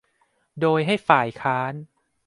[0.61, 1.73] โดยให้ฝ่ายค้าน